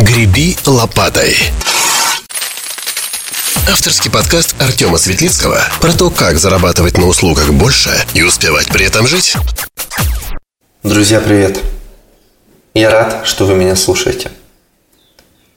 «Греби 0.00 0.56
лопатой». 0.64 1.36
Авторский 3.68 4.12
подкаст 4.12 4.54
Артема 4.60 4.96
Светлицкого 4.96 5.60
про 5.80 5.92
то, 5.92 6.10
как 6.10 6.38
зарабатывать 6.38 6.96
на 6.96 7.08
услугах 7.08 7.52
больше 7.52 7.90
и 8.14 8.22
успевать 8.22 8.68
при 8.68 8.86
этом 8.86 9.08
жить. 9.08 9.34
Друзья, 10.84 11.20
привет! 11.20 11.58
Я 12.74 12.90
рад, 12.90 13.22
что 13.26 13.44
вы 13.44 13.56
меня 13.56 13.74
слушаете. 13.74 14.30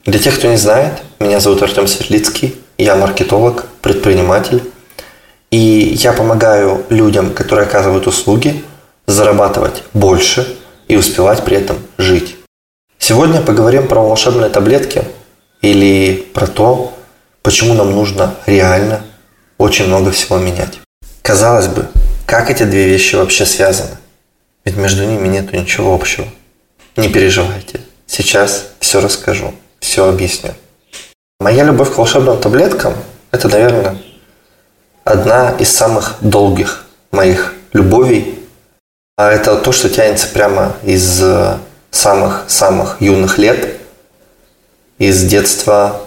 Для 0.06 0.18
тех, 0.18 0.36
кто 0.36 0.48
не 0.48 0.56
знает, 0.56 1.02
меня 1.20 1.38
зовут 1.38 1.62
Артем 1.62 1.86
Светлицкий, 1.86 2.56
я 2.78 2.96
маркетолог, 2.96 3.66
предприниматель, 3.80 4.64
и 5.52 5.96
я 6.00 6.12
помогаю 6.12 6.84
людям, 6.88 7.32
которые 7.32 7.68
оказывают 7.68 8.08
услуги, 8.08 8.64
зарабатывать 9.06 9.84
больше 9.94 10.56
и 10.88 10.96
успевать 10.96 11.44
при 11.44 11.58
этом 11.58 11.76
жить. 11.96 12.34
Сегодня 13.04 13.42
поговорим 13.42 13.88
про 13.88 14.00
волшебные 14.00 14.48
таблетки 14.48 15.02
или 15.60 16.24
про 16.32 16.46
то, 16.46 16.96
почему 17.42 17.74
нам 17.74 17.90
нужно 17.90 18.36
реально 18.46 19.02
очень 19.58 19.88
много 19.88 20.12
всего 20.12 20.38
менять. 20.38 20.78
Казалось 21.20 21.66
бы, 21.66 21.88
как 22.26 22.48
эти 22.48 22.62
две 22.62 22.86
вещи 22.86 23.16
вообще 23.16 23.44
связаны? 23.44 23.98
Ведь 24.64 24.76
между 24.76 25.04
ними 25.04 25.26
нет 25.26 25.52
ничего 25.52 25.92
общего. 25.92 26.28
Не 26.94 27.08
переживайте, 27.08 27.80
сейчас 28.06 28.68
все 28.78 29.00
расскажу, 29.00 29.52
все 29.80 30.08
объясню. 30.08 30.52
Моя 31.40 31.64
любовь 31.64 31.92
к 31.92 31.98
волшебным 31.98 32.38
таблеткам– 32.38 32.94
это, 33.32 33.48
наверное, 33.48 33.96
одна 35.02 35.50
из 35.58 35.74
самых 35.74 36.18
долгих 36.20 36.86
моих 37.10 37.52
любовей. 37.72 38.38
А 39.16 39.28
это 39.28 39.56
то, 39.56 39.72
что 39.72 39.90
тянется 39.90 40.28
прямо 40.28 40.76
из 40.84 41.20
самых-самых 41.92 42.96
юных 43.00 43.38
лет, 43.38 43.76
из 44.98 45.22
детства 45.22 46.02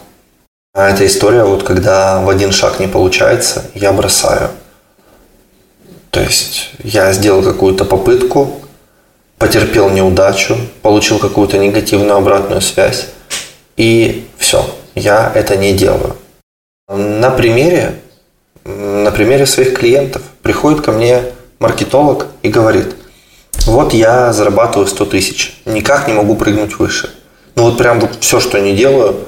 а 0.76 0.90
это 0.90 1.06
история, 1.06 1.46
вот 1.46 1.64
когда 1.64 2.20
в 2.20 2.30
один 2.30 2.52
шаг 2.52 2.82
не 2.82 2.88
получается, 2.88 3.64
я 3.76 3.94
бросаю. 3.94 4.50
То 6.10 6.20
есть 6.20 6.72
я 6.84 7.14
сделал 7.14 7.42
какую-то 7.44 7.86
попытку, 7.86 8.60
потерпел 9.38 9.90
неудачу, 9.90 10.58
получил 10.82 11.18
какую-то 11.18 11.58
негативную 11.58 12.18
обратную 12.18 12.60
связь, 12.60 13.08
и 13.78 14.28
все, 14.38 14.70
я 14.96 15.32
это 15.34 15.56
не 15.56 15.72
делаю. 15.72 16.18
На 16.90 17.30
примере, 17.30 18.02
на 18.66 19.12
примере 19.12 19.46
своих 19.46 19.80
клиентов 19.80 20.24
приходит 20.42 20.82
ко 20.82 20.92
мне 20.92 21.24
маркетолог 21.60 22.28
и 22.42 22.50
говорит, 22.50 22.98
вот 23.66 23.94
я 23.94 24.34
зарабатываю 24.34 24.88
100 24.88 25.06
тысяч, 25.06 25.62
никак 25.66 26.08
не 26.08 26.14
могу 26.14 26.36
прыгнуть 26.36 26.78
выше. 26.80 27.14
Ну 27.56 27.64
вот 27.64 27.78
прям 27.78 28.00
вот 28.00 28.18
все, 28.20 28.40
что 28.40 28.60
не 28.60 28.76
делаю– 28.76 29.16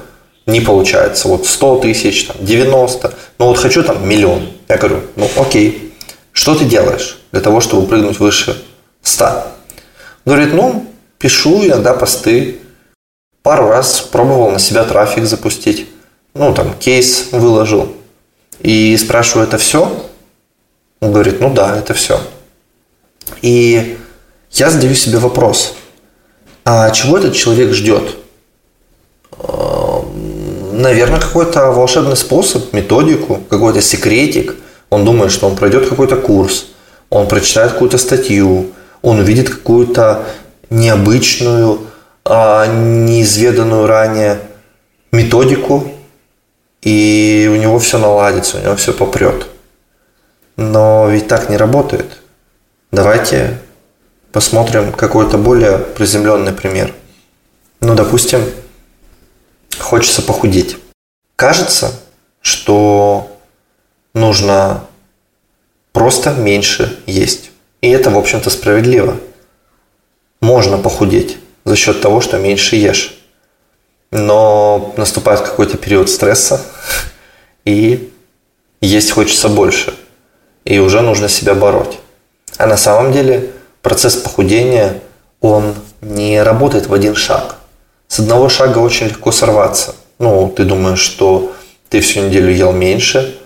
не 0.48 0.60
получается. 0.62 1.28
Вот 1.28 1.46
100 1.46 1.80
тысяч, 1.80 2.24
там, 2.24 2.36
90, 2.40 3.14
ну 3.38 3.46
вот 3.46 3.58
хочу 3.58 3.84
там 3.84 4.08
миллион. 4.08 4.48
Я 4.68 4.78
говорю, 4.78 5.02
ну 5.14 5.28
окей, 5.36 5.94
что 6.32 6.54
ты 6.54 6.64
делаешь 6.64 7.20
для 7.30 7.40
того, 7.40 7.60
чтобы 7.60 7.86
прыгнуть 7.86 8.18
выше 8.18 8.60
100? 9.02 9.46
Говорит, 10.24 10.54
ну, 10.54 10.86
пишу 11.18 11.64
иногда 11.64 11.92
посты, 11.92 12.58
пару 13.42 13.68
раз 13.68 14.00
пробовал 14.00 14.50
на 14.50 14.58
себя 14.58 14.84
трафик 14.84 15.24
запустить, 15.24 15.86
ну, 16.32 16.54
там, 16.54 16.74
кейс 16.78 17.28
выложил. 17.30 17.92
И 18.60 18.96
спрашиваю, 18.96 19.46
это 19.46 19.58
все? 19.58 20.02
Он 21.00 21.12
говорит, 21.12 21.40
ну 21.40 21.52
да, 21.52 21.76
это 21.76 21.92
все. 21.92 22.20
И 23.42 23.97
я 24.52 24.70
задаю 24.70 24.94
себе 24.94 25.18
вопрос, 25.18 25.74
а 26.64 26.90
чего 26.90 27.18
этот 27.18 27.34
человек 27.34 27.72
ждет? 27.72 28.16
наверное, 30.78 31.20
какой-то 31.20 31.72
волшебный 31.72 32.16
способ, 32.16 32.72
методику, 32.72 33.40
какой-то 33.48 33.82
секретик. 33.82 34.54
Он 34.90 35.04
думает, 35.04 35.32
что 35.32 35.46
он 35.46 35.56
пройдет 35.56 35.88
какой-то 35.88 36.16
курс, 36.16 36.66
он 37.10 37.28
прочитает 37.28 37.72
какую-то 37.72 37.98
статью, 37.98 38.68
он 39.02 39.18
увидит 39.18 39.50
какую-то 39.50 40.24
необычную, 40.70 41.80
а, 42.24 42.66
неизведанную 42.66 43.86
ранее 43.86 44.40
методику, 45.12 45.92
и 46.82 47.50
у 47.52 47.56
него 47.56 47.78
все 47.78 47.98
наладится, 47.98 48.58
у 48.58 48.60
него 48.60 48.76
все 48.76 48.92
попрет. 48.92 49.46
Но 50.56 51.08
ведь 51.10 51.28
так 51.28 51.50
не 51.50 51.56
работает. 51.56 52.18
Давайте 52.92 53.58
посмотрим 54.38 54.92
какой-то 54.92 55.36
более 55.36 55.78
приземленный 55.78 56.52
пример. 56.52 56.94
Ну, 57.80 57.96
допустим, 57.96 58.40
хочется 59.80 60.22
похудеть. 60.22 60.76
Кажется, 61.34 61.90
что 62.40 63.36
нужно 64.14 64.84
просто 65.92 66.30
меньше 66.34 67.00
есть. 67.06 67.50
И 67.80 67.88
это, 67.88 68.10
в 68.10 68.16
общем-то, 68.16 68.48
справедливо. 68.48 69.16
Можно 70.40 70.78
похудеть 70.78 71.38
за 71.64 71.74
счет 71.74 72.00
того, 72.00 72.20
что 72.20 72.38
меньше 72.38 72.76
ешь. 72.76 73.18
Но 74.12 74.94
наступает 74.96 75.40
какой-то 75.40 75.78
период 75.78 76.08
стресса, 76.08 76.64
и 77.64 78.12
есть 78.80 79.10
хочется 79.10 79.48
больше. 79.48 79.96
И 80.64 80.78
уже 80.78 81.00
нужно 81.00 81.28
себя 81.28 81.56
бороть. 81.56 81.98
А 82.56 82.68
на 82.68 82.76
самом 82.76 83.10
деле 83.10 83.50
процесс 83.88 84.16
похудения, 84.16 85.00
он 85.40 85.74
не 86.02 86.42
работает 86.42 86.88
в 86.88 86.92
один 86.92 87.14
шаг. 87.14 87.56
С 88.06 88.18
одного 88.18 88.50
шага 88.50 88.78
очень 88.78 89.06
легко 89.06 89.32
сорваться. 89.32 89.94
Ну, 90.18 90.52
ты 90.54 90.64
думаешь, 90.64 91.00
что 91.00 91.52
ты 91.88 92.00
всю 92.00 92.20
неделю 92.20 92.52
ел 92.52 92.72
меньше, 92.72 93.38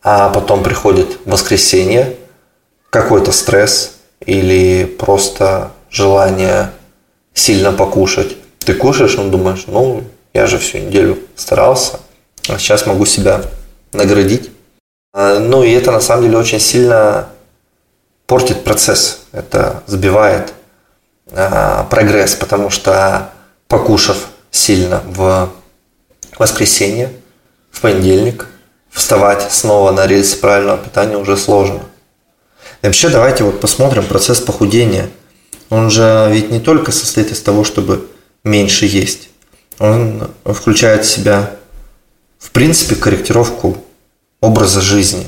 а 0.00 0.28
потом 0.28 0.62
приходит 0.62 1.18
воскресенье, 1.24 2.14
какой-то 2.90 3.32
стресс 3.32 3.96
или 4.24 4.84
просто 4.84 5.72
желание 5.90 6.70
сильно 7.34 7.72
покушать. 7.72 8.36
Ты 8.60 8.74
кушаешь, 8.74 9.16
ну 9.16 9.28
думаешь, 9.28 9.64
ну, 9.66 10.04
я 10.32 10.46
же 10.46 10.58
всю 10.58 10.78
неделю 10.78 11.18
старался, 11.34 11.98
а 12.48 12.58
сейчас 12.58 12.86
могу 12.86 13.06
себя 13.06 13.42
наградить. 13.92 14.50
А, 15.12 15.40
ну 15.40 15.64
и 15.64 15.72
это 15.72 15.90
на 15.90 16.00
самом 16.00 16.22
деле 16.22 16.38
очень 16.38 16.60
сильно 16.60 17.26
портит 18.30 18.62
процесс, 18.62 19.22
это 19.32 19.82
сбивает 19.88 20.52
а, 21.32 21.82
прогресс, 21.90 22.36
потому 22.36 22.70
что 22.70 23.32
покушав 23.66 24.28
сильно 24.52 25.02
в 25.04 25.50
воскресенье, 26.38 27.12
в 27.72 27.80
понедельник, 27.80 28.46
вставать 28.88 29.50
снова 29.50 29.90
на 29.90 30.06
рельсы 30.06 30.36
правильного 30.36 30.78
питания 30.78 31.16
уже 31.16 31.36
сложно. 31.36 31.80
И 32.82 32.86
вообще 32.86 33.08
давайте 33.08 33.42
вот 33.42 33.60
посмотрим 33.60 34.04
процесс 34.04 34.38
похудения. 34.38 35.10
Он 35.68 35.90
же 35.90 36.28
ведь 36.30 36.52
не 36.52 36.60
только 36.60 36.92
состоит 36.92 37.32
из 37.32 37.42
того, 37.42 37.64
чтобы 37.64 38.08
меньше 38.44 38.86
есть. 38.86 39.28
Он 39.80 40.30
включает 40.44 41.04
в 41.04 41.10
себя, 41.10 41.56
в 42.38 42.52
принципе, 42.52 42.94
корректировку 42.94 43.84
образа 44.40 44.80
жизни. 44.80 45.26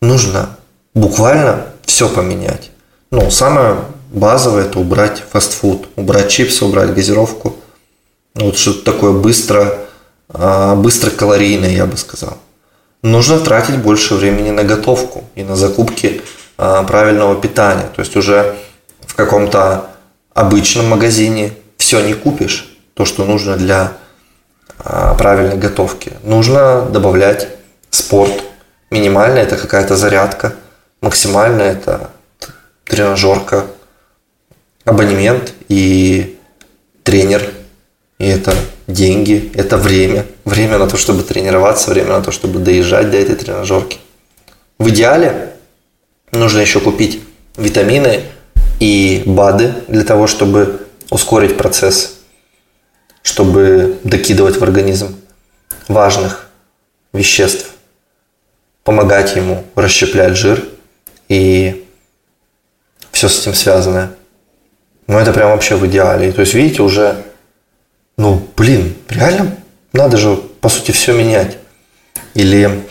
Нужно 0.00 0.58
буквально 0.94 1.74
все 1.88 2.08
поменять. 2.08 2.70
Ну, 3.10 3.30
самое 3.30 3.76
базовое 4.10 4.66
это 4.66 4.78
убрать 4.78 5.24
фастфуд, 5.32 5.88
убрать 5.96 6.28
чипсы, 6.28 6.64
убрать 6.64 6.94
газировку. 6.94 7.56
Вот 8.34 8.56
что-то 8.58 8.84
такое 8.92 9.12
быстро, 9.12 9.78
а, 10.28 10.76
быстро 10.76 11.10
калорийное, 11.10 11.70
я 11.70 11.86
бы 11.86 11.96
сказал. 11.96 12.36
Нужно 13.02 13.40
тратить 13.40 13.78
больше 13.78 14.14
времени 14.14 14.50
на 14.50 14.64
готовку 14.64 15.24
и 15.34 15.42
на 15.42 15.56
закупки 15.56 16.20
а, 16.58 16.82
правильного 16.82 17.40
питания. 17.40 17.88
То 17.96 18.02
есть 18.02 18.16
уже 18.16 18.54
в 19.06 19.14
каком-то 19.14 19.86
обычном 20.34 20.88
магазине 20.88 21.54
все 21.78 22.00
не 22.00 22.12
купишь, 22.12 22.76
то, 22.94 23.06
что 23.06 23.24
нужно 23.24 23.56
для 23.56 23.94
а, 24.78 25.14
правильной 25.14 25.56
готовки. 25.56 26.12
Нужно 26.22 26.82
добавлять 26.82 27.48
спорт. 27.90 28.42
Минимально 28.90 29.38
это 29.38 29.56
какая-то 29.56 29.96
зарядка, 29.96 30.54
максимально 31.00 31.62
это 31.62 32.10
тренажерка, 32.84 33.66
абонемент 34.84 35.52
и 35.68 36.38
тренер. 37.02 37.50
И 38.18 38.26
это 38.26 38.54
деньги, 38.86 39.52
это 39.54 39.76
время. 39.76 40.26
Время 40.44 40.78
на 40.78 40.88
то, 40.88 40.96
чтобы 40.96 41.22
тренироваться, 41.22 41.90
время 41.90 42.14
на 42.14 42.22
то, 42.22 42.32
чтобы 42.32 42.58
доезжать 42.58 43.10
до 43.10 43.16
этой 43.16 43.36
тренажерки. 43.36 43.98
В 44.78 44.88
идеале 44.88 45.52
нужно 46.32 46.60
еще 46.60 46.80
купить 46.80 47.22
витамины 47.56 48.22
и 48.80 49.22
БАДы 49.24 49.74
для 49.86 50.04
того, 50.04 50.26
чтобы 50.26 50.86
ускорить 51.10 51.56
процесс, 51.56 52.18
чтобы 53.22 53.98
докидывать 54.04 54.56
в 54.56 54.62
организм 54.62 55.16
важных 55.86 56.48
веществ, 57.12 57.70
помогать 58.84 59.36
ему 59.36 59.64
расщеплять 59.74 60.36
жир 60.36 60.64
и 61.28 61.86
все 63.12 63.28
с 63.28 63.40
этим 63.40 63.54
связанное. 63.54 64.10
Ну, 65.06 65.18
это 65.18 65.32
прям 65.32 65.50
вообще 65.50 65.76
в 65.76 65.86
идеале. 65.86 66.32
То 66.32 66.42
есть, 66.42 66.54
видите, 66.54 66.82
уже 66.82 67.24
ну, 68.18 68.44
блин, 68.56 68.96
реально 69.08 69.56
надо 69.92 70.16
же, 70.16 70.36
по 70.60 70.68
сути, 70.68 70.90
все 70.90 71.12
менять. 71.12 71.56
Или 72.34 72.84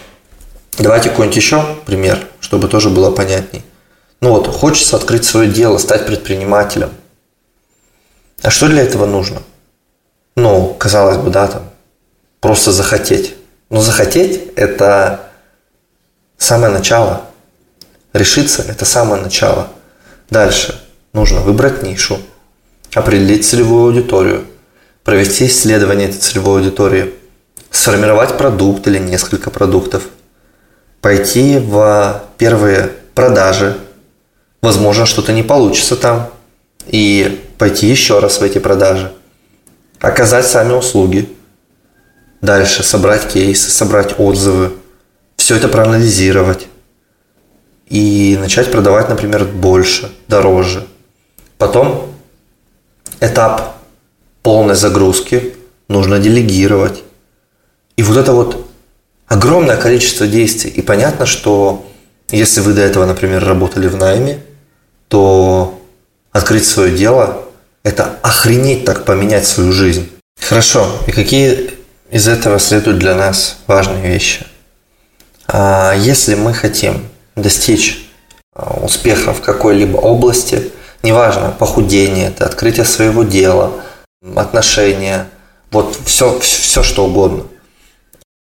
давайте 0.80 1.10
какой-нибудь 1.10 1.36
еще 1.36 1.76
пример, 1.86 2.26
чтобы 2.40 2.70
тоже 2.70 2.90
было 2.90 3.12
понятней. 3.12 3.62
Ну 4.22 4.30
вот, 4.30 4.48
хочется 4.48 4.96
открыть 4.96 5.26
свое 5.26 5.52
дело, 5.52 5.78
стать 5.80 6.08
предпринимателем. 6.08 6.92
А 8.42 8.50
что 8.50 8.70
для 8.70 8.84
этого 8.84 9.06
нужно? 9.06 9.44
Ну, 10.38 10.74
казалось 10.76 11.18
бы, 11.18 11.30
да, 11.30 11.48
там, 11.48 11.70
просто 12.40 12.72
захотеть. 12.72 13.36
Но 13.70 13.82
захотеть– 13.82 14.54
это 14.56 15.30
самое 16.38 16.72
начало. 16.72 17.26
Решиться– 18.18 18.66
это 18.68 18.84
самое 18.84 19.22
начало. 19.22 19.70
Дальше 20.32 20.82
нужно 21.14 21.42
выбрать 21.42 21.84
нишу, 21.84 22.18
определить 22.96 23.46
целевую 23.46 23.90
аудиторию, 23.90 24.44
провести 25.04 25.46
исследование 25.46 26.10
этой 26.10 26.18
целевой 26.18 26.62
аудитории, 26.62 27.14
сформировать 27.70 28.36
продукт 28.36 28.88
или 28.88 28.98
несколько 28.98 29.52
продуктов, 29.52 30.02
пойти 31.00 31.60
в 31.60 32.24
первые 32.40 32.90
продажи, 33.14 33.78
возможно, 34.64 35.06
что-то 35.06 35.32
не 35.32 35.44
получится 35.44 35.96
там, 35.96 36.32
и 36.88 37.46
пойти 37.60 37.86
еще 37.86 38.18
раз 38.18 38.40
в 38.40 38.44
эти 38.44 38.58
продажи, 38.58 39.14
оказать 40.00 40.48
сами 40.48 40.74
услуги, 40.74 41.30
дальше 42.42 42.82
собрать 42.82 43.32
кейсы, 43.32 43.70
собрать 43.70 44.16
отзывы, 44.18 44.72
все 45.36 45.56
это 45.56 45.68
проанализировать 45.68 46.66
и 47.90 48.38
начать 48.40 48.72
продавать, 48.72 49.10
например, 49.10 49.46
больше, 49.46 50.12
дороже. 50.28 50.86
Потом 51.58 52.14
этап 53.20 53.78
полной 54.44 54.76
загрузки 54.76 55.56
нужно 55.88 56.20
делегировать. 56.20 57.04
И 57.96 58.04
вот 58.04 58.18
это 58.18 58.34
вот 58.34 58.70
огромное 59.28 59.78
количество 59.78 60.28
действий. 60.28 60.72
И 60.72 60.82
понятно, 60.82 61.26
что 61.26 61.86
если 62.30 62.62
вы 62.62 62.74
до 62.74 62.82
этого, 62.82 63.06
например, 63.06 63.44
работали 63.44 63.88
в 63.88 63.96
найме, 63.96 64.44
то 65.08 65.80
открыть 66.32 66.66
свое 66.66 66.96
дело– 66.96 67.44
это 67.84 68.18
охренеть 68.22 68.84
так 68.84 69.06
поменять 69.06 69.48
свою 69.48 69.72
жизнь. 69.72 70.10
Хорошо. 70.42 70.92
И 71.08 71.12
какие 71.12 71.72
из 72.12 72.28
этого 72.28 72.60
следуют 72.60 73.00
для 73.00 73.16
нас 73.16 73.60
важные 73.66 74.06
вещи? 74.06 74.46
А 75.48 75.94
если 75.96 76.36
мы 76.36 76.54
хотим 76.54 77.08
достичь 77.38 78.10
а, 78.54 78.80
успеха 78.84 79.34
в 79.34 79.42
какой-либо 79.42 79.98
области, 79.98 80.72
неважно, 81.04 81.56
похудение, 81.58 82.28
это 82.28 82.46
открытие 82.46 82.86
своего 82.86 83.24
дела, 83.24 83.72
отношения, 84.36 85.30
вот 85.72 85.98
все, 86.06 86.38
все 86.40 86.84
что 86.84 87.06
угодно, 87.06 87.44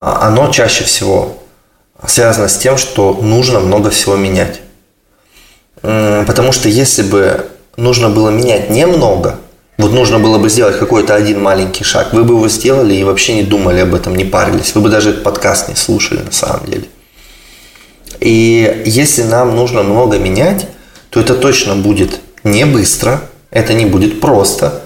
а 0.02 0.28
оно 0.28 0.52
чаще 0.52 0.84
всего 0.84 1.38
связано 2.06 2.48
с 2.48 2.58
тем, 2.58 2.78
что 2.78 3.14
нужно 3.14 3.60
много 3.60 3.90
всего 3.90 4.16
менять. 4.16 4.62
Потому 5.82 6.52
что 6.52 6.70
если 6.70 7.04
бы 7.04 7.48
нужно 7.76 8.10
было 8.10 8.30
менять 8.30 8.70
немного, 8.70 9.40
вот 9.78 9.92
нужно 9.92 10.20
было 10.20 10.40
бы 10.40 10.50
сделать 10.50 10.80
какой-то 10.80 11.14
один 11.14 11.42
маленький 11.42 11.84
шаг, 11.84 12.14
вы 12.14 12.24
бы 12.24 12.34
его 12.34 12.48
сделали 12.48 12.96
и 12.96 13.04
вообще 13.04 13.36
не 13.36 13.44
думали 13.44 13.82
об 13.82 13.94
этом, 13.94 14.16
не 14.16 14.26
парились. 14.26 14.74
Вы 14.74 14.82
бы 14.82 14.90
даже 14.90 15.12
этот 15.12 15.24
подкаст 15.24 15.70
не 15.70 15.76
слушали 15.76 16.22
на 16.22 16.32
самом 16.32 16.66
деле. 16.66 16.86
И 18.20 18.84
если 18.86 19.24
нам 19.24 19.56
нужно 19.56 19.84
много 19.84 20.18
менять, 20.18 20.68
то 21.10 21.20
это 21.20 21.36
точно 21.36 21.76
будет 21.76 22.20
не 22.44 22.66
быстро, 22.66 23.22
это 23.52 23.74
не 23.74 23.86
будет 23.86 24.20
просто, 24.20 24.82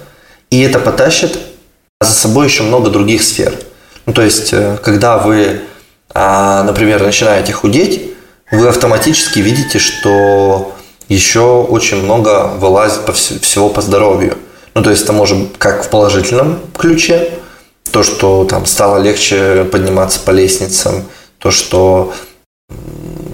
и 0.49 0.61
это 0.61 0.79
потащит 0.79 1.37
за 1.99 2.11
собой 2.11 2.47
еще 2.47 2.63
много 2.63 2.89
других 2.89 3.23
сфер. 3.23 3.53
Ну, 4.05 4.13
то 4.13 4.21
есть, 4.21 4.49
э, 4.53 4.77
когда 4.83 5.17
вы, 5.17 5.61
а, 6.13 6.63
например, 6.63 7.01
начинаете 7.01 7.53
худеть, 7.53 8.11
вы 8.51 8.67
автоматически 8.67 9.39
видите, 9.39 9.79
что 9.79 10.75
еще 11.07 11.61
очень 11.61 12.03
много 12.03 12.47
вылазит 12.47 13.05
по 13.05 13.13
всего 13.13 13.69
по 13.69 13.81
здоровью. 13.81 14.37
Ну, 14.73 14.83
то 14.83 14.89
есть 14.89 15.03
это 15.03 15.13
может 15.13 15.57
как 15.57 15.85
в 15.85 15.89
положительном 15.89 16.59
ключе, 16.77 17.31
то, 17.91 18.03
что 18.03 18.45
там 18.45 18.65
стало 18.65 18.97
легче 18.97 19.65
подниматься 19.65 20.19
по 20.21 20.31
лестницам, 20.31 21.03
то, 21.39 21.51
что 21.51 22.13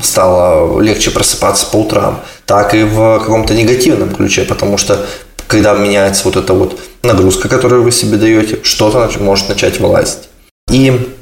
стало 0.02 0.80
легче 0.80 1.12
просыпаться 1.12 1.66
по 1.68 1.78
утрам, 1.78 2.24
так 2.46 2.74
и 2.74 2.84
в 2.84 3.20
каком-то 3.20 3.54
негативном 3.54 4.14
ключе, 4.14 4.44
потому 4.44 4.78
что 4.78 5.06
когда 5.48 5.74
меняется 5.74 6.24
вот 6.26 6.36
эта 6.36 6.54
вот 6.54 6.80
нагрузка, 7.04 7.50
которую 7.50 7.84
вы 7.84 7.92
себе 7.92 8.18
даете, 8.18 8.60
что-то 8.64 9.10
может 9.20 9.50
начать 9.50 9.80
вылазить. 9.80 10.30
И 10.70 11.14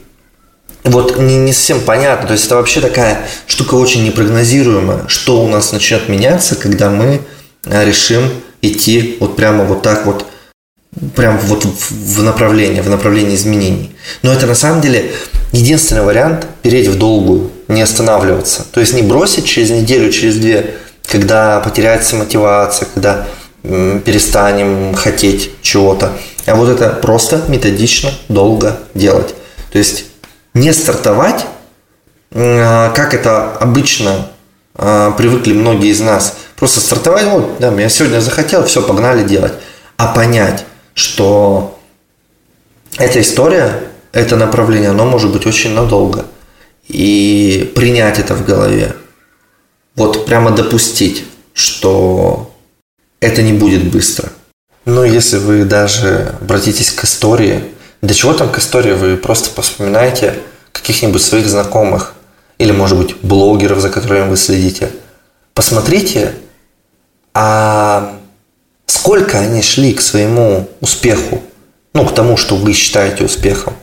вот 0.84 1.18
не, 1.18 1.38
не 1.38 1.54
совсем 1.54 1.82
понятно, 1.82 2.28
то 2.28 2.34
есть 2.34 2.46
это 2.46 2.56
вообще 2.56 2.82
такая 2.82 3.28
штука 3.48 3.76
очень 3.76 4.04
непрогнозируемая, 4.04 5.08
что 5.08 5.44
у 5.44 5.48
нас 5.48 5.72
начнет 5.72 6.10
меняться, 6.10 6.56
когда 6.56 6.90
мы 6.90 7.22
э, 7.66 7.86
решим 7.86 8.30
идти 8.62 9.18
вот 9.20 9.36
прямо 9.36 9.64
вот 9.64 9.82
так 9.82 10.06
вот, 10.06 10.26
прям 11.16 11.38
вот 11.38 11.66
в 11.66 12.24
направление, 12.24 12.82
в 12.82 12.90
направлении 12.90 13.36
изменений. 13.36 13.96
Но 14.22 14.32
это 14.32 14.48
на 14.48 14.56
самом 14.56 14.82
деле 14.82 15.12
единственный 15.52 16.04
вариант 16.04 16.48
переть 16.62 16.88
в 16.88 16.98
долгую, 16.98 17.52
не 17.68 17.82
останавливаться. 17.82 18.66
То 18.72 18.80
есть 18.80 18.94
не 18.94 19.02
бросить 19.02 19.46
через 19.46 19.70
неделю, 19.70 20.12
через 20.12 20.38
две, 20.38 20.76
когда 21.08 21.60
потеряется 21.60 22.16
мотивация, 22.16 22.88
когда 22.94 23.28
перестанем 23.64 24.94
хотеть 24.94 25.52
чего-то. 25.62 26.12
А 26.46 26.56
вот 26.56 26.70
это 26.70 26.90
просто 26.90 27.42
методично, 27.48 28.12
долго 28.30 28.80
делать. 28.94 29.34
То 29.72 29.80
есть 29.80 30.06
не 30.54 30.72
стартовать, 30.72 31.46
а, 32.34 32.92
как 32.92 33.14
это 33.14 33.54
обычно 33.54 34.28
а, 34.76 35.12
привыкли 35.12 35.54
многие 35.54 35.90
из 35.90 36.00
нас. 36.00 36.38
Просто 36.56 36.80
стартовать, 36.80 37.26
вот, 37.26 37.58
да, 37.60 37.74
я 37.74 37.90
сегодня 37.90 38.20
захотел, 38.22 38.66
все, 38.66 38.82
погнали 38.82 39.24
делать. 39.24 39.54
А 39.98 40.14
понять, 40.14 40.66
что 40.94 41.80
эта 42.98 43.22
история, 43.22 43.72
это 44.12 44.36
направление, 44.36 44.92
оно 44.92 45.06
может 45.06 45.32
быть 45.32 45.46
очень 45.46 45.74
надолго. 45.74 46.26
И 46.88 47.72
принять 47.76 48.20
это 48.20 48.36
в 48.36 48.46
голове. 48.46 48.96
Вот 49.96 50.26
прямо 50.26 50.52
допустить, 50.52 51.26
что 51.54 52.54
это 53.20 53.42
не 53.42 53.54
будет 53.54 53.92
быстро. 53.92 54.30
Ну, 54.86 55.04
если 55.04 55.38
вы 55.38 55.66
даже 55.66 56.36
обратитесь 56.42 56.92
к 56.92 57.06
истории, 57.06 57.64
для 58.02 58.14
чего 58.14 58.34
там 58.34 58.52
к 58.52 58.60
истории? 58.60 58.94
Вы 58.94 59.18
просто 59.18 59.62
вспоминаете 59.62 60.36
каких-нибудь 60.72 61.24
своих 61.24 61.48
знакомых 61.48 62.14
или, 62.60 62.72
может 62.72 62.98
быть, 62.98 63.16
блогеров, 63.22 63.80
за 63.80 63.90
которыми 63.90 64.30
вы 64.30 64.38
следите. 64.38 64.92
Посмотрите, 65.54 66.34
а 67.34 68.20
сколько 68.86 69.40
они 69.40 69.62
шли 69.62 69.94
к 69.94 70.02
своему 70.02 70.70
успеху, 70.82 71.42
ну, 71.94 72.06
к 72.06 72.14
тому, 72.14 72.38
что 72.38 72.56
вы 72.56 72.74
считаете 72.74 73.24
успехом. 73.24 73.74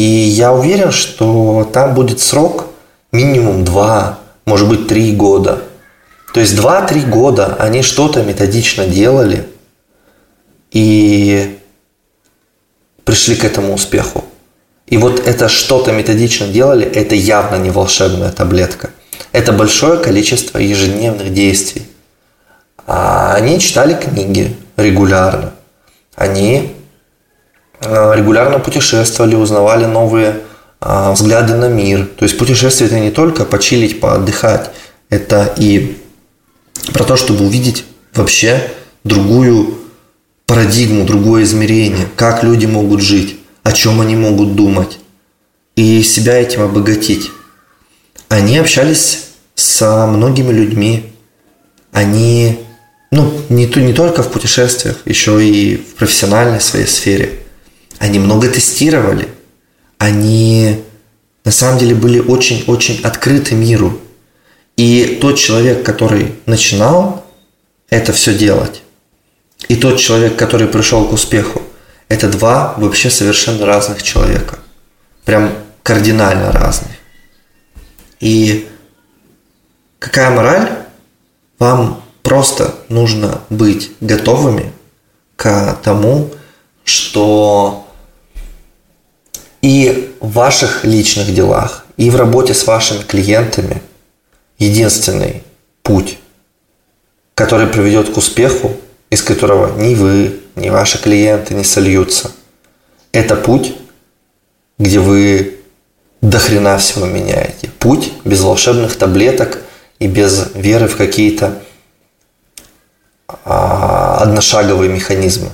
И 0.00 0.02
я 0.02 0.52
уверен, 0.52 0.92
что 0.92 1.68
там 1.72 1.94
будет 1.94 2.20
срок 2.20 2.66
минимум 3.12 3.64
два, 3.64 4.18
может 4.44 4.68
быть, 4.68 4.88
три 4.88 5.12
года– 5.12 5.62
то 6.32 6.40
есть 6.40 6.54
2-3 6.54 7.08
года 7.08 7.56
они 7.58 7.82
что-то 7.82 8.22
методично 8.22 8.86
делали 8.86 9.46
и 10.70 11.58
пришли 13.04 13.34
к 13.34 13.44
этому 13.44 13.74
успеху. 13.74 14.24
И 14.86 14.96
вот 14.96 15.20
это 15.26 15.48
что-то 15.48 15.92
методично 15.92 16.46
делали, 16.46 16.86
это 16.86 17.14
явно 17.14 17.56
не 17.56 17.70
волшебная 17.70 18.30
таблетка. 18.30 18.90
Это 19.32 19.52
большое 19.52 19.98
количество 19.98 20.58
ежедневных 20.58 21.32
действий. 21.32 21.86
А 22.86 23.34
они 23.34 23.60
читали 23.60 23.94
книги 23.94 24.56
регулярно. 24.76 25.52
Они 26.14 26.74
регулярно 27.80 28.58
путешествовали, 28.58 29.34
узнавали 29.34 29.86
новые 29.86 30.40
а, 30.80 31.12
взгляды 31.12 31.54
на 31.54 31.68
мир. 31.68 32.08
То 32.18 32.24
есть 32.24 32.38
путешествие 32.38 32.88
это 32.88 32.98
не 32.98 33.10
только 33.10 33.44
почилить, 33.44 34.00
поотдыхать, 34.00 34.70
это 35.08 35.52
и 35.56 35.98
про 36.92 37.04
то, 37.04 37.16
чтобы 37.16 37.44
увидеть 37.46 37.84
вообще 38.14 38.70
другую 39.04 39.78
парадигму, 40.46 41.04
другое 41.04 41.44
измерение, 41.44 42.06
как 42.16 42.42
люди 42.42 42.66
могут 42.66 43.00
жить, 43.00 43.38
о 43.62 43.72
чем 43.72 44.00
они 44.00 44.16
могут 44.16 44.56
думать, 44.56 44.98
и 45.76 46.02
себя 46.02 46.38
этим 46.38 46.62
обогатить. 46.62 47.30
Они 48.28 48.58
общались 48.58 49.28
со 49.54 50.06
многими 50.06 50.52
людьми, 50.52 51.12
они, 51.92 52.60
ну, 53.10 53.32
не, 53.48 53.66
не 53.66 53.92
только 53.92 54.22
в 54.22 54.32
путешествиях, 54.32 54.98
еще 55.04 55.44
и 55.44 55.76
в 55.76 55.94
профессиональной 55.94 56.60
своей 56.60 56.86
сфере. 56.86 57.39
Они 58.00 58.18
много 58.18 58.48
тестировали, 58.48 59.28
они 59.98 60.82
на 61.44 61.52
самом 61.52 61.78
деле 61.78 61.94
были 61.94 62.18
очень-очень 62.18 63.00
открыты 63.02 63.54
миру, 63.54 64.00
и 64.76 65.18
тот 65.20 65.38
человек, 65.38 65.84
который 65.84 66.34
начинал 66.46 67.26
это 67.90 68.12
все 68.12 68.36
делать, 68.36 68.82
и 69.68 69.76
тот 69.76 69.98
человек, 69.98 70.36
который 70.36 70.66
пришел 70.66 71.06
к 71.06 71.12
успеху, 71.12 71.62
Это 72.10 72.28
два 72.28 72.74
вообще 72.76 73.08
совершенно 73.08 73.64
разных 73.66 74.02
человека. 74.02 74.58
Прям 75.24 75.54
кардинально 75.84 76.50
разных. 76.50 76.90
И 78.18 78.68
какая 80.00 80.30
мораль? 80.30 80.68
Вам 81.60 82.02
просто 82.24 82.74
нужно 82.88 83.42
быть 83.48 83.92
готовыми 84.00 84.72
к 85.36 85.78
тому, 85.84 86.30
что 86.82 87.86
и 89.62 90.14
в 90.20 90.32
ваших 90.32 90.84
личных 90.84 91.34
делах, 91.34 91.86
и 91.96 92.10
в 92.10 92.16
работе 92.16 92.54
с 92.54 92.66
вашими 92.66 93.02
клиентами 93.02 93.82
единственный 94.58 95.42
путь, 95.82 96.18
который 97.34 97.66
приведет 97.66 98.10
к 98.10 98.16
успеху, 98.16 98.76
из 99.10 99.22
которого 99.22 99.78
ни 99.78 99.94
вы, 99.94 100.40
ни 100.56 100.70
ваши 100.70 101.00
клиенты 101.00 101.54
не 101.54 101.64
сольются. 101.64 102.30
Это 103.12 103.36
путь, 103.36 103.74
где 104.78 105.00
вы 105.00 105.56
до 106.20 106.38
хрена 106.38 106.78
всего 106.78 107.06
меняете. 107.06 107.68
Путь 107.78 108.12
без 108.24 108.40
волшебных 108.40 108.96
таблеток 108.96 109.62
и 109.98 110.06
без 110.06 110.54
веры 110.54 110.86
в 110.86 110.96
какие-то 110.96 111.62
а, 113.44 114.18
одношаговые 114.18 114.90
механизмы. 114.90 115.50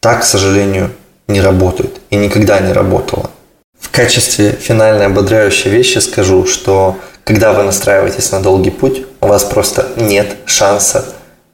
Так, 0.00 0.22
к 0.22 0.24
сожалению, 0.24 0.92
не 1.32 1.40
работает 1.40 2.00
и 2.10 2.16
никогда 2.16 2.60
не 2.60 2.72
работало. 2.72 3.30
В 3.78 3.90
качестве 3.90 4.52
финальной 4.52 5.06
ободряющей 5.06 5.70
вещи 5.70 5.98
скажу, 5.98 6.46
что 6.46 6.96
когда 7.24 7.52
вы 7.52 7.64
настраиваетесь 7.64 8.30
на 8.30 8.40
долгий 8.40 8.70
путь, 8.70 9.06
у 9.20 9.26
вас 9.26 9.44
просто 9.44 9.88
нет 9.96 10.36
шанса 10.46 11.04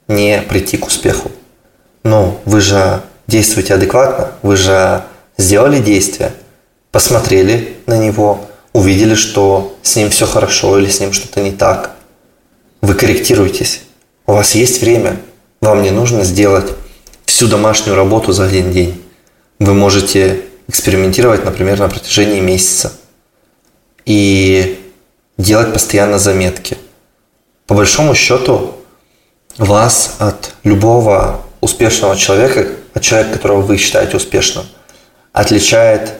не 0.07 0.41
прийти 0.41 0.77
к 0.77 0.87
успеху. 0.87 1.31
Ну, 2.03 2.39
вы 2.45 2.61
же 2.61 3.01
действуете 3.27 3.75
адекватно, 3.75 4.31
вы 4.41 4.57
же 4.57 5.03
сделали 5.37 5.79
действие, 5.79 6.33
посмотрели 6.91 7.77
на 7.85 7.97
него, 7.97 8.45
увидели, 8.73 9.15
что 9.15 9.77
с 9.81 9.95
ним 9.95 10.09
все 10.09 10.25
хорошо 10.25 10.79
или 10.79 10.89
с 10.89 10.99
ним 10.99 11.13
что-то 11.13 11.41
не 11.41 11.51
так. 11.51 11.91
Вы 12.81 12.93
корректируетесь. 12.93 13.81
У 14.25 14.33
вас 14.33 14.55
есть 14.55 14.81
время. 14.81 15.17
Вам 15.61 15.81
не 15.83 15.91
нужно 15.91 16.23
сделать 16.23 16.71
всю 17.25 17.47
домашнюю 17.47 17.95
работу 17.95 18.31
за 18.31 18.45
один 18.45 18.71
день. 18.71 19.01
Вы 19.59 19.73
можете 19.73 20.45
экспериментировать, 20.67 21.43
например, 21.43 21.79
на 21.79 21.89
протяжении 21.89 22.39
месяца. 22.39 22.93
И 24.05 24.79
делать 25.37 25.73
постоянно 25.73 26.17
заметки. 26.17 26.77
По 27.67 27.75
большому 27.75 28.15
счету, 28.15 28.75
вас 29.57 30.15
от 30.19 30.53
любого 30.63 31.41
успешного 31.59 32.15
человека, 32.15 32.67
от 32.93 33.03
человека, 33.03 33.33
которого 33.33 33.61
вы 33.61 33.77
считаете 33.77 34.15
успешным, 34.17 34.65
отличает 35.33 36.13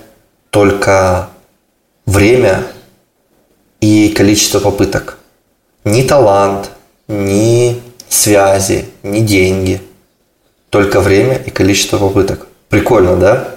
только 0.49 1.29
время 2.05 2.63
и 3.79 4.09
количество 4.09 4.59
попыток. 4.59 5.17
Ни 5.85 6.03
талант, 6.03 6.71
ни 7.07 7.81
связи, 8.09 8.89
ни 9.03 9.21
деньги. 9.21 9.81
Только 10.69 10.99
время 10.99 11.35
и 11.37 11.49
количество 11.49 11.97
попыток. 11.97 12.48
Прикольно, 12.69 13.15
да? 13.15 13.55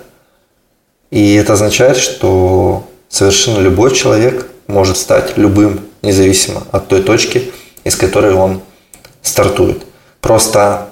И 1.10 1.34
это 1.34 1.52
означает, 1.52 1.98
что 1.98 2.88
совершенно 3.08 3.60
любой 3.60 3.94
человек 3.94 4.46
может 4.66 4.96
стать 4.96 5.36
любым, 5.36 5.80
независимо 6.00 6.62
от 6.72 6.88
той 6.88 7.02
точки, 7.02 7.52
из 7.84 7.94
которой 7.96 8.32
он 8.32 8.62
стартует. 9.20 9.82
Просто 10.22 10.88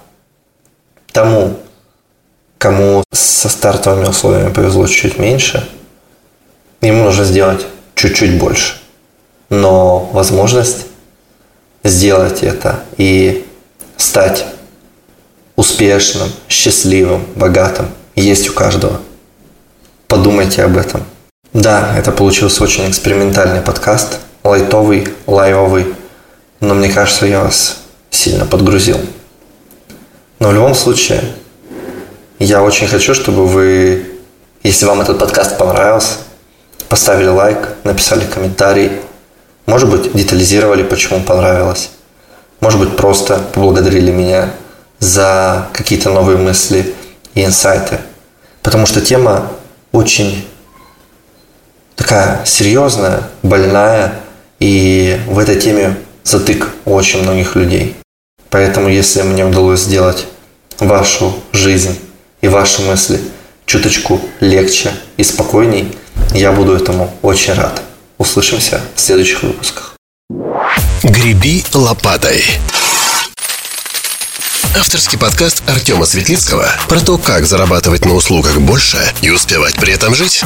тому, 1.12 1.57
кому 2.59 3.03
со 3.11 3.49
стартовыми 3.49 4.09
условиями 4.09 4.53
повезло 4.53 4.87
чуть-чуть 4.87 5.19
меньше, 5.19 5.67
ему 6.83 7.05
нужно 7.05 7.25
сделать 7.25 7.67
чуть-чуть 7.95 8.39
больше. 8.39 8.77
Но 9.49 10.11
возможность 10.12 10.87
сделать 11.83 12.43
это 12.43 12.85
и 12.99 13.47
стать 13.97 14.45
успешным, 15.57 16.29
счастливым, 16.49 17.25
богатым 17.35 17.89
есть 18.17 18.49
у 18.50 18.52
каждого. 18.52 19.00
Подумайте 20.09 20.62
об 20.64 20.76
этом. 20.76 21.05
Да, 21.52 21.97
это 21.97 22.12
получился 22.12 22.62
очень 22.62 22.88
экспериментальный 22.88 23.61
подкаст, 23.61 24.21
лайтовый, 24.45 25.09
лайвовый, 25.26 25.95
но 26.61 26.75
мне 26.75 26.88
кажется, 26.88 27.26
я 27.26 27.43
вас 27.43 27.83
сильно 28.11 28.45
подгрузил. 28.45 28.99
Но 30.38 30.49
в 30.49 30.55
любом 30.55 30.75
случае, 30.75 31.23
я 32.38 32.62
очень 32.62 32.87
хочу, 32.87 33.14
чтобы 33.14 33.47
вы, 33.47 34.07
если 34.62 34.87
вам 34.87 35.00
этот 35.00 35.19
подкаст 35.19 35.59
понравился, 35.59 36.14
поставили 36.88 37.29
лайк, 37.29 37.59
написали 37.85 38.25
комментарий, 38.25 38.93
может 39.67 39.90
быть, 39.90 40.12
детализировали, 40.12 40.83
почему 40.83 41.21
понравилось, 41.21 41.90
может 42.61 42.81
быть, 42.81 42.97
просто 42.97 43.38
поблагодарили 43.52 44.11
меня 44.11 44.50
за 44.99 45.69
какие-то 45.73 46.11
новые 46.11 46.38
мысли 46.38 46.95
и 47.35 47.45
инсайты. 47.45 47.99
Потому 48.63 48.87
что 48.87 49.01
тема 49.01 49.51
очень 49.93 50.47
такая 51.97 52.45
серьезная, 52.45 53.23
больная, 53.43 54.21
и 54.59 55.21
в 55.27 55.39
этой 55.39 55.59
теме 55.61 55.97
затык 56.25 56.69
у 56.85 56.95
очень 56.95 57.23
многих 57.23 57.57
людей. 57.57 57.97
Поэтому, 58.51 58.89
если 58.89 59.23
мне 59.23 59.45
удалось 59.45 59.81
сделать 59.81 60.27
вашу 60.79 61.35
жизнь 61.53 61.99
и 62.41 62.49
ваши 62.49 62.83
мысли 62.83 63.21
чуточку 63.67 64.21
легче 64.41 64.91
и 65.17 65.25
спокойней, 65.25 65.97
я 66.35 66.53
буду 66.53 66.75
этому 66.75 67.11
очень 67.23 67.55
рад. 67.55 67.83
Услышимся 68.19 68.81
в 68.95 69.01
следующих 69.01 69.43
выпусках. 69.43 69.95
Греби 71.03 71.65
лопатой. 71.73 72.45
Авторский 74.77 75.19
подкаст 75.19 75.62
Артема 75.69 76.07
Светлицкого 76.07 76.67
про 76.89 77.00
то, 77.00 77.19
как 77.19 77.45
зарабатывать 77.45 78.05
на 78.05 78.15
услугах 78.15 78.61
больше 78.61 78.99
и 79.21 79.31
успевать 79.31 79.75
при 79.77 79.93
этом 79.93 80.15
жить. 80.15 80.43